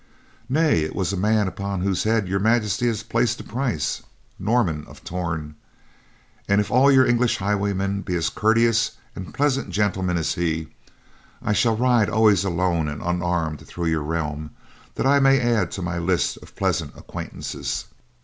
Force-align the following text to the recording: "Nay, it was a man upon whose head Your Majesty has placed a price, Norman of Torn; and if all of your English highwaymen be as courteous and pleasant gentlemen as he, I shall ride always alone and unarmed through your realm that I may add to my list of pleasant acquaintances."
"Nay, 0.49 0.79
it 0.81 0.95
was 0.95 1.13
a 1.13 1.15
man 1.15 1.47
upon 1.47 1.81
whose 1.81 2.05
head 2.05 2.27
Your 2.27 2.39
Majesty 2.39 2.87
has 2.87 3.03
placed 3.03 3.39
a 3.39 3.43
price, 3.43 4.01
Norman 4.39 4.83
of 4.87 5.03
Torn; 5.03 5.53
and 6.49 6.59
if 6.59 6.71
all 6.71 6.89
of 6.89 6.95
your 6.95 7.05
English 7.05 7.37
highwaymen 7.37 8.01
be 8.01 8.15
as 8.15 8.29
courteous 8.31 8.93
and 9.15 9.31
pleasant 9.31 9.69
gentlemen 9.69 10.17
as 10.17 10.33
he, 10.33 10.69
I 11.39 11.53
shall 11.53 11.77
ride 11.77 12.09
always 12.09 12.43
alone 12.43 12.87
and 12.87 13.03
unarmed 13.03 13.67
through 13.67 13.89
your 13.91 14.01
realm 14.01 14.49
that 14.95 15.05
I 15.05 15.19
may 15.19 15.39
add 15.39 15.69
to 15.73 15.83
my 15.83 15.99
list 15.99 16.37
of 16.37 16.55
pleasant 16.55 16.93
acquaintances." 16.97 17.85